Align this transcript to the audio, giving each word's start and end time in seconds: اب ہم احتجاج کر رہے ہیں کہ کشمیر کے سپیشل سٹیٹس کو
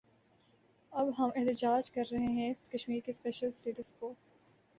اب 0.91 1.11
ہم 1.17 1.29
احتجاج 1.35 1.91
کر 1.91 2.03
رہے 2.11 2.31
ہیں 2.31 2.53
کہ 2.53 2.71
کشمیر 2.71 2.99
کے 3.05 3.13
سپیشل 3.13 3.51
سٹیٹس 3.51 3.93
کو 3.93 4.13